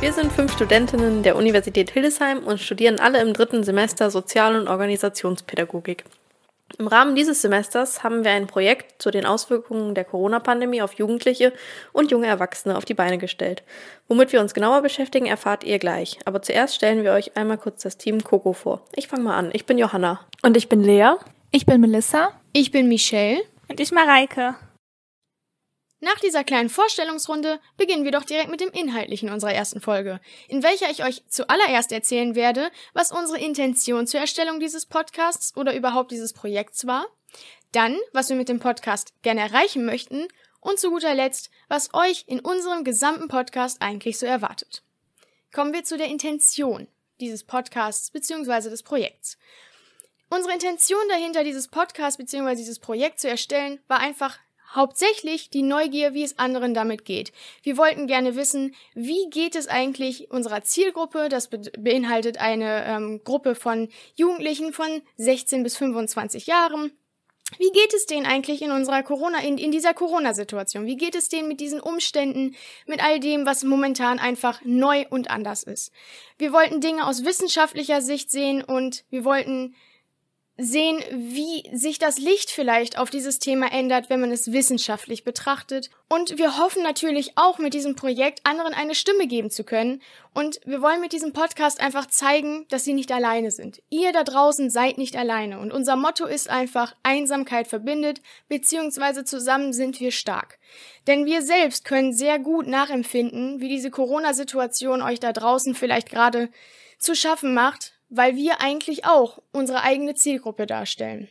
Wir 0.00 0.14
sind 0.14 0.32
fünf 0.32 0.54
Studentinnen 0.54 1.22
der 1.22 1.36
Universität 1.36 1.90
Hildesheim 1.90 2.38
und 2.38 2.58
studieren 2.58 2.98
alle 2.98 3.20
im 3.20 3.34
dritten 3.34 3.64
Semester 3.64 4.10
Sozial- 4.10 4.58
und 4.58 4.66
Organisationspädagogik. 4.66 6.04
Im 6.78 6.86
Rahmen 6.86 7.14
dieses 7.14 7.42
Semesters 7.42 8.02
haben 8.02 8.24
wir 8.24 8.30
ein 8.30 8.46
Projekt 8.46 9.02
zu 9.02 9.10
den 9.10 9.26
Auswirkungen 9.26 9.94
der 9.94 10.04
Corona-Pandemie 10.04 10.80
auf 10.80 10.94
Jugendliche 10.94 11.52
und 11.92 12.10
junge 12.10 12.28
Erwachsene 12.28 12.78
auf 12.78 12.86
die 12.86 12.94
Beine 12.94 13.18
gestellt. 13.18 13.62
Womit 14.08 14.32
wir 14.32 14.40
uns 14.40 14.54
genauer 14.54 14.80
beschäftigen, 14.80 15.26
erfahrt 15.26 15.64
ihr 15.64 15.78
gleich. 15.78 16.18
Aber 16.24 16.40
zuerst 16.40 16.76
stellen 16.76 17.04
wir 17.04 17.12
euch 17.12 17.36
einmal 17.36 17.58
kurz 17.58 17.82
das 17.82 17.98
Team 17.98 18.24
Coco 18.24 18.54
vor. 18.54 18.80
Ich 18.94 19.06
fange 19.06 19.24
mal 19.24 19.36
an. 19.36 19.50
Ich 19.52 19.66
bin 19.66 19.76
Johanna. 19.76 20.20
Und 20.42 20.56
ich 20.56 20.70
bin 20.70 20.82
Lea. 20.82 21.16
Ich 21.50 21.66
bin 21.66 21.78
Melissa. 21.78 22.30
Ich 22.54 22.70
bin 22.70 22.88
Michelle. 22.88 23.42
Und 23.68 23.80
ich 23.80 23.92
Mareike. 23.92 24.54
Nach 26.02 26.18
dieser 26.18 26.44
kleinen 26.44 26.70
Vorstellungsrunde 26.70 27.60
beginnen 27.76 28.04
wir 28.04 28.10
doch 28.10 28.24
direkt 28.24 28.50
mit 28.50 28.62
dem 28.62 28.70
Inhaltlichen 28.70 29.28
unserer 29.28 29.52
ersten 29.52 29.82
Folge, 29.82 30.18
in 30.48 30.62
welcher 30.62 30.90
ich 30.90 31.04
euch 31.04 31.22
zuallererst 31.28 31.92
erzählen 31.92 32.34
werde, 32.34 32.70
was 32.94 33.12
unsere 33.12 33.38
Intention 33.38 34.06
zur 34.06 34.20
Erstellung 34.20 34.60
dieses 34.60 34.86
Podcasts 34.86 35.54
oder 35.58 35.74
überhaupt 35.74 36.10
dieses 36.10 36.32
Projekts 36.32 36.86
war, 36.86 37.06
dann, 37.72 37.98
was 38.14 38.30
wir 38.30 38.36
mit 38.36 38.48
dem 38.48 38.60
Podcast 38.60 39.12
gerne 39.20 39.42
erreichen 39.42 39.84
möchten 39.84 40.26
und 40.60 40.78
zu 40.78 40.88
guter 40.88 41.14
Letzt, 41.14 41.50
was 41.68 41.92
euch 41.92 42.24
in 42.26 42.40
unserem 42.40 42.82
gesamten 42.82 43.28
Podcast 43.28 43.82
eigentlich 43.82 44.18
so 44.18 44.24
erwartet. 44.24 44.82
Kommen 45.52 45.74
wir 45.74 45.84
zu 45.84 45.98
der 45.98 46.08
Intention 46.08 46.88
dieses 47.20 47.44
Podcasts 47.44 48.10
bzw. 48.10 48.70
des 48.70 48.82
Projekts. 48.82 49.36
Unsere 50.30 50.54
Intention 50.54 51.08
dahinter, 51.10 51.44
dieses 51.44 51.68
Podcast 51.68 52.16
bzw. 52.16 52.54
dieses 52.54 52.78
Projekt 52.78 53.20
zu 53.20 53.28
erstellen, 53.28 53.80
war 53.86 53.98
einfach 53.98 54.38
Hauptsächlich 54.72 55.50
die 55.50 55.62
Neugier, 55.62 56.14
wie 56.14 56.22
es 56.22 56.38
anderen 56.38 56.74
damit 56.74 57.04
geht. 57.04 57.32
Wir 57.62 57.76
wollten 57.76 58.06
gerne 58.06 58.36
wissen, 58.36 58.74
wie 58.94 59.28
geht 59.28 59.56
es 59.56 59.66
eigentlich 59.66 60.30
unserer 60.30 60.62
Zielgruppe? 60.62 61.28
Das 61.28 61.48
be 61.48 61.60
beinhaltet 61.78 62.38
eine 62.38 62.84
ähm, 62.86 63.20
Gruppe 63.24 63.56
von 63.56 63.88
Jugendlichen 64.14 64.72
von 64.72 65.02
16 65.16 65.64
bis 65.64 65.76
25 65.76 66.46
Jahren. 66.46 66.92
Wie 67.58 67.70
geht 67.72 67.92
es 67.94 68.06
denen 68.06 68.26
eigentlich 68.26 68.62
in 68.62 68.70
unserer 68.70 69.02
Corona, 69.02 69.42
in, 69.42 69.58
in 69.58 69.72
dieser 69.72 69.92
Corona-Situation? 69.92 70.86
Wie 70.86 70.96
geht 70.96 71.16
es 71.16 71.28
denen 71.28 71.48
mit 71.48 71.58
diesen 71.58 71.80
Umständen, 71.80 72.54
mit 72.86 73.02
all 73.02 73.18
dem, 73.18 73.46
was 73.46 73.64
momentan 73.64 74.20
einfach 74.20 74.60
neu 74.64 75.04
und 75.10 75.30
anders 75.30 75.64
ist? 75.64 75.92
Wir 76.38 76.52
wollten 76.52 76.80
Dinge 76.80 77.06
aus 77.06 77.24
wissenschaftlicher 77.24 78.02
Sicht 78.02 78.30
sehen 78.30 78.62
und 78.62 79.04
wir 79.10 79.24
wollten 79.24 79.74
sehen, 80.60 81.02
wie 81.10 81.68
sich 81.72 81.98
das 81.98 82.18
Licht 82.18 82.50
vielleicht 82.50 82.98
auf 82.98 83.08
dieses 83.08 83.38
Thema 83.38 83.72
ändert, 83.72 84.10
wenn 84.10 84.20
man 84.20 84.30
es 84.30 84.52
wissenschaftlich 84.52 85.24
betrachtet. 85.24 85.88
Und 86.08 86.36
wir 86.38 86.58
hoffen 86.58 86.82
natürlich 86.82 87.32
auch 87.36 87.58
mit 87.58 87.72
diesem 87.72 87.96
Projekt 87.96 88.40
anderen 88.44 88.74
eine 88.74 88.94
Stimme 88.94 89.26
geben 89.26 89.50
zu 89.50 89.64
können. 89.64 90.02
Und 90.34 90.60
wir 90.66 90.82
wollen 90.82 91.00
mit 91.00 91.12
diesem 91.12 91.32
Podcast 91.32 91.80
einfach 91.80 92.06
zeigen, 92.06 92.66
dass 92.68 92.84
sie 92.84 92.92
nicht 92.92 93.10
alleine 93.10 93.50
sind. 93.50 93.82
Ihr 93.88 94.12
da 94.12 94.22
draußen 94.22 94.68
seid 94.68 94.98
nicht 94.98 95.16
alleine. 95.16 95.58
Und 95.60 95.72
unser 95.72 95.96
Motto 95.96 96.26
ist 96.26 96.50
einfach, 96.50 96.94
Einsamkeit 97.02 97.66
verbindet, 97.66 98.20
beziehungsweise 98.48 99.24
zusammen 99.24 99.72
sind 99.72 99.98
wir 99.98 100.12
stark. 100.12 100.58
Denn 101.06 101.24
wir 101.24 101.40
selbst 101.40 101.86
können 101.86 102.12
sehr 102.12 102.38
gut 102.38 102.66
nachempfinden, 102.66 103.60
wie 103.60 103.68
diese 103.68 103.90
Corona-Situation 103.90 105.00
euch 105.00 105.20
da 105.20 105.32
draußen 105.32 105.74
vielleicht 105.74 106.10
gerade 106.10 106.50
zu 106.98 107.14
schaffen 107.14 107.54
macht 107.54 107.94
weil 108.10 108.36
wir 108.36 108.60
eigentlich 108.60 109.04
auch 109.06 109.38
unsere 109.52 109.82
eigene 109.82 110.14
Zielgruppe 110.14 110.66
darstellen. 110.66 111.28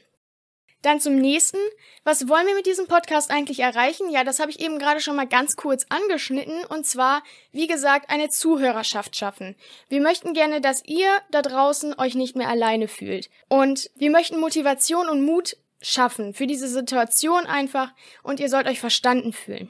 Dann 0.82 1.02
zum 1.02 1.16
nächsten. 1.16 1.58
Was 2.06 2.30
wollen 2.30 2.48
wir 2.48 2.56
mit 2.56 2.66
diesem 2.66 2.88
Podcast 2.88 3.32
eigentlich 3.32 3.60
erreichen? 3.60 4.10
Ja, 4.10 4.24
das 4.24 4.40
habe 4.40 4.50
ich 4.50 4.62
eben 4.62 4.80
gerade 4.80 5.02
schon 5.02 5.18
mal 5.18 5.28
ganz 5.28 5.58
kurz 5.58 5.86
angeschnitten. 5.90 6.64
Und 6.64 6.86
zwar, 6.86 7.22
wie 7.52 7.68
gesagt, 7.68 8.10
eine 8.10 8.30
Zuhörerschaft 8.30 9.18
schaffen. 9.18 9.56
Wir 9.90 10.00
möchten 10.00 10.34
gerne, 10.34 10.62
dass 10.62 10.82
ihr 10.86 11.10
da 11.32 11.42
draußen 11.42 12.00
euch 12.00 12.16
nicht 12.16 12.38
mehr 12.38 12.48
alleine 12.48 12.88
fühlt. 12.88 13.30
Und 13.50 13.92
wir 13.96 14.10
möchten 14.10 14.40
Motivation 14.40 15.10
und 15.10 15.26
Mut 15.26 15.58
schaffen 15.82 16.34
für 16.34 16.48
diese 16.48 16.70
Situation 16.70 17.46
einfach. 17.46 17.92
Und 18.24 18.40
ihr 18.40 18.48
sollt 18.48 18.68
euch 18.68 18.80
verstanden 18.80 19.34
fühlen. 19.34 19.70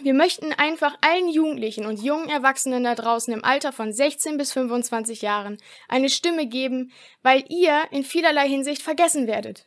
Wir 0.00 0.12
möchten 0.12 0.52
einfach 0.52 0.96
allen 1.02 1.28
Jugendlichen 1.28 1.86
und 1.86 2.02
jungen 2.02 2.28
Erwachsenen 2.28 2.82
da 2.82 2.96
draußen 2.96 3.32
im 3.32 3.44
Alter 3.44 3.72
von 3.72 3.92
16 3.92 4.36
bis 4.36 4.52
25 4.52 5.22
Jahren 5.22 5.58
eine 5.88 6.10
Stimme 6.10 6.46
geben, 6.46 6.92
weil 7.22 7.44
ihr 7.48 7.84
in 7.92 8.02
vielerlei 8.02 8.48
Hinsicht 8.48 8.82
vergessen 8.82 9.28
werdet. 9.28 9.66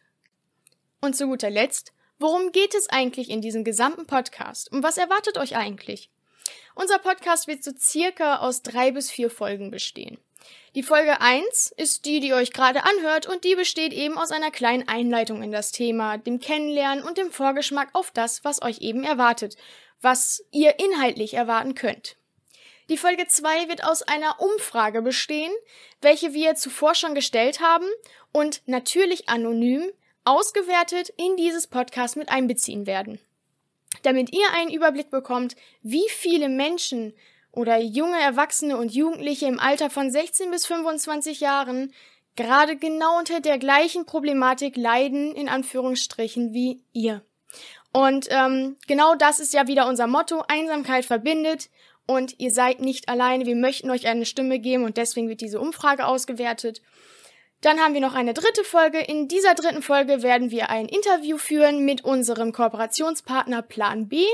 Und 0.99 1.15
zu 1.15 1.27
guter 1.27 1.49
Letzt, 1.49 1.93
worum 2.19 2.51
geht 2.51 2.75
es 2.75 2.89
eigentlich 2.89 3.29
in 3.29 3.41
diesem 3.41 3.63
gesamten 3.63 4.05
Podcast? 4.05 4.69
Und 4.71 4.83
was 4.83 4.97
erwartet 4.97 5.37
euch 5.37 5.55
eigentlich? 5.55 6.09
Unser 6.75 6.99
Podcast 6.99 7.47
wird 7.47 7.63
so 7.63 7.71
circa 7.77 8.37
aus 8.37 8.63
drei 8.63 8.91
bis 8.91 9.09
vier 9.09 9.29
Folgen 9.29 9.71
bestehen. 9.71 10.17
Die 10.75 10.83
Folge 10.83 11.21
1 11.21 11.73
ist 11.77 12.05
die, 12.05 12.19
die 12.19 12.29
ihr 12.29 12.35
euch 12.35 12.53
gerade 12.53 12.83
anhört 12.83 13.25
und 13.27 13.43
die 13.43 13.55
besteht 13.55 13.93
eben 13.93 14.17
aus 14.17 14.31
einer 14.31 14.51
kleinen 14.51 14.87
Einleitung 14.87 15.41
in 15.41 15.51
das 15.51 15.71
Thema, 15.71 16.17
dem 16.17 16.39
Kennenlernen 16.39 17.03
und 17.03 17.17
dem 17.17 17.31
Vorgeschmack 17.31 17.89
auf 17.93 18.11
das, 18.11 18.43
was 18.43 18.61
euch 18.61 18.79
eben 18.79 19.03
erwartet 19.03 19.57
was 20.01 20.43
ihr 20.51 20.79
inhaltlich 20.79 21.33
erwarten 21.33 21.75
könnt. 21.75 22.17
Die 22.89 22.97
Folge 22.97 23.27
2 23.27 23.67
wird 23.67 23.83
aus 23.83 24.01
einer 24.01 24.39
Umfrage 24.39 25.01
bestehen, 25.01 25.51
welche 26.01 26.33
wir 26.33 26.55
zuvor 26.55 26.95
schon 26.95 27.15
gestellt 27.15 27.59
haben 27.59 27.87
und 28.31 28.61
natürlich 28.65 29.27
anonym 29.27 29.91
ausgewertet 30.23 31.09
in 31.17 31.35
dieses 31.35 31.67
Podcast 31.67 32.15
mit 32.15 32.29
einbeziehen 32.29 32.85
werden. 32.85 33.19
Damit 34.03 34.33
ihr 34.33 34.45
einen 34.53 34.71
Überblick 34.71 35.09
bekommt, 35.09 35.55
wie 35.81 36.07
viele 36.09 36.49
Menschen 36.49 37.13
oder 37.57 37.79
junge 37.79 38.19
Erwachsene 38.19 38.77
und 38.77 38.93
Jugendliche 38.93 39.47
im 39.47 39.59
Alter 39.59 39.89
von 39.89 40.11
16 40.11 40.51
bis 40.51 40.67
25 40.67 41.39
Jahren 41.39 41.91
gerade 42.35 42.77
genau 42.77 43.17
unter 43.17 43.41
der 43.41 43.57
gleichen 43.57 44.05
Problematik 44.05 44.77
leiden, 44.77 45.33
in 45.33 45.49
Anführungsstrichen, 45.49 46.53
wie 46.53 46.83
ihr. 46.93 47.23
Und 47.91 48.27
ähm, 48.29 48.77
genau 48.87 49.15
das 49.15 49.39
ist 49.39 49.53
ja 49.53 49.67
wieder 49.67 49.87
unser 49.87 50.05
Motto. 50.05 50.43
Einsamkeit 50.47 51.03
verbindet 51.03 51.69
und 52.05 52.39
ihr 52.39 52.51
seid 52.51 52.79
nicht 52.79 53.09
alleine. 53.09 53.47
Wir 53.47 53.55
möchten 53.55 53.89
euch 53.89 54.05
eine 54.05 54.25
Stimme 54.25 54.59
geben 54.59 54.83
und 54.83 54.97
deswegen 54.97 55.27
wird 55.27 55.41
diese 55.41 55.59
Umfrage 55.59 56.05
ausgewertet. 56.05 56.83
Dann 57.61 57.79
haben 57.79 57.95
wir 57.95 58.01
noch 58.01 58.13
eine 58.13 58.35
dritte 58.35 58.63
Folge. 58.63 58.99
In 58.99 59.27
dieser 59.27 59.55
dritten 59.55 59.81
Folge 59.81 60.21
werden 60.21 60.51
wir 60.51 60.69
ein 60.69 60.87
Interview 60.87 61.39
führen 61.39 61.85
mit 61.85 62.03
unserem 62.03 62.53
Kooperationspartner 62.53 63.63
Plan 63.63 64.07
B. 64.07 64.25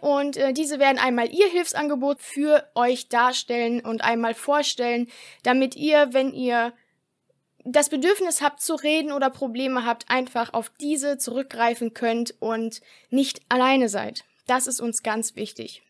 Und 0.00 0.36
äh, 0.36 0.52
diese 0.52 0.78
werden 0.78 0.98
einmal 0.98 1.32
ihr 1.32 1.48
Hilfsangebot 1.48 2.20
für 2.20 2.68
euch 2.74 3.08
darstellen 3.08 3.80
und 3.80 4.02
einmal 4.02 4.34
vorstellen, 4.34 5.08
damit 5.42 5.76
ihr, 5.76 6.12
wenn 6.12 6.32
ihr 6.32 6.72
das 7.64 7.90
Bedürfnis 7.90 8.40
habt 8.40 8.60
zu 8.60 8.74
reden 8.74 9.12
oder 9.12 9.30
Probleme 9.30 9.84
habt, 9.84 10.08
einfach 10.10 10.54
auf 10.54 10.70
diese 10.80 11.18
zurückgreifen 11.18 11.92
könnt 11.92 12.34
und 12.40 12.80
nicht 13.10 13.40
alleine 13.48 13.88
seid. 13.88 14.24
Das 14.46 14.66
ist 14.66 14.80
uns 14.80 15.02
ganz 15.02 15.36
wichtig. 15.36 15.82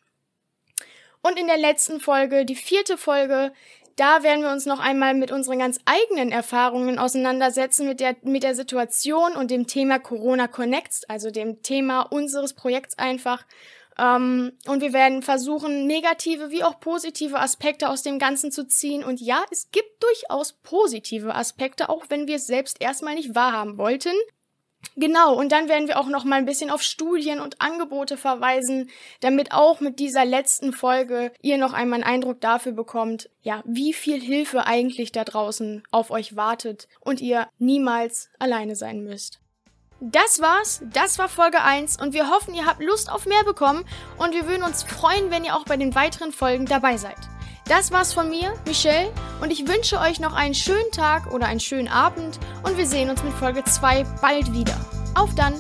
Und 1.23 1.39
in 1.39 1.47
der 1.47 1.59
letzten 1.59 2.01
Folge, 2.01 2.45
die 2.45 2.57
vierte 2.57 2.97
Folge, 2.97 3.53
da 3.97 4.23
werden 4.23 4.43
wir 4.43 4.51
uns 4.51 4.65
noch 4.65 4.79
einmal 4.79 5.15
mit 5.15 5.33
unseren 5.33 5.59
ganz 5.59 5.81
eigenen 5.85 6.31
Erfahrungen 6.31 6.99
auseinandersetzen, 6.99 7.87
mit 7.87 7.99
der, 7.99 8.17
mit 8.23 8.45
der 8.45 8.55
Situation 8.55 9.35
und 9.35 9.51
dem 9.51 9.67
Thema 9.67 9.99
Corona 9.99 10.47
Connects, 10.47 11.05
also 11.09 11.33
dem 11.33 11.63
Thema 11.63 12.03
unseres 12.03 12.55
Projekts 12.55 12.97
einfach 12.97 13.45
ähm, 13.99 14.53
und 14.67 14.81
wir 14.81 14.93
werden 14.93 15.23
versuchen, 15.23 15.87
negative 15.87 16.51
wie 16.51 16.65
auch 16.65 16.81
positive 16.81 17.39
Aspekte 17.39 17.89
aus 17.89 18.03
dem 18.03 18.19
Ganzen 18.19 18.53
zu 18.53 18.67
ziehen. 18.67 19.05
Und 19.05 19.21
ja, 19.21 19.45
es 19.51 19.71
gibt 19.71 20.03
durchaus 20.03 20.53
positive 20.53 21.35
Aspekte, 21.35 21.89
auch 21.89 22.05
wenn 22.09 22.29
wir 22.29 22.37
es 22.37 22.47
selbst 22.47 22.81
erstmal 22.81 23.15
nicht 23.15 23.35
wahrhaben 23.35 23.77
wollten. 23.77 24.13
Genau, 24.95 25.35
und 25.35 25.51
dann 25.51 25.69
werden 25.69 25.89
wir 25.89 25.99
auch 25.99 26.07
noch 26.07 26.25
mal 26.25 26.37
ein 26.37 26.45
bisschen 26.45 26.71
auf 26.71 26.83
Studien 26.83 27.41
und 27.41 27.61
Angebote 27.61 28.17
verweisen, 28.17 28.91
damit 29.21 29.51
auch 29.53 29.81
mit 29.81 29.99
dieser 29.99 30.25
letzten 30.25 30.73
Folge 30.73 31.33
ihr 31.43 31.59
noch 31.59 31.73
einmal 31.73 32.03
einen 32.03 32.15
Eindruck 32.15 32.41
dafür 32.41 32.73
bekommt, 32.73 33.29
ja, 33.43 33.63
wie 33.67 33.93
viel 33.93 34.21
Hilfe 34.21 34.67
eigentlich 34.67 35.11
da 35.11 35.25
draußen 35.25 35.83
auf 35.91 36.13
euch 36.13 36.37
wartet 36.37 36.89
und 37.01 37.21
ihr 37.21 37.49
niemals 37.59 38.31
alleine 38.39 38.77
sein 38.77 39.03
müsst. 39.03 39.41
Das 40.01 40.41
war's, 40.41 40.81
das 40.93 41.19
war 41.19 41.29
Folge 41.29 41.61
1 41.61 42.01
und 42.01 42.13
wir 42.13 42.31
hoffen, 42.31 42.55
ihr 42.55 42.67
habt 42.67 42.81
Lust 42.81 43.11
auf 43.11 43.27
mehr 43.27 43.43
bekommen 43.45 43.85
und 44.17 44.33
wir 44.33 44.47
würden 44.47 44.63
uns 44.63 44.85
freuen, 44.85 45.33
wenn 45.33 45.45
ihr 45.45 45.57
auch 45.57 45.65
bei 45.65 45.77
den 45.77 45.97
weiteren 45.97 46.31
Folgen 46.31 46.67
dabei 46.67 46.97
seid. 46.97 47.17
Das 47.67 47.91
war's 47.91 48.13
von 48.13 48.31
mir, 48.31 48.55
Michelle, 48.65 49.13
und 49.41 49.51
ich 49.51 49.67
wünsche 49.67 49.99
euch 49.99 50.21
noch 50.21 50.35
einen 50.35 50.55
schönen 50.55 50.93
Tag 50.93 51.33
oder 51.33 51.47
einen 51.47 51.61
schönen 51.61 51.89
Abend 51.89 52.39
und 52.63 52.79
wir 52.79 52.87
sehen 52.87 53.11
uns 53.11 53.25
mit 53.25 53.33
Folge 53.33 53.65
2 53.65 54.05
bald 54.23 54.53
wieder. 54.53 54.77
Auf 55.17 55.35
dann! 55.35 55.55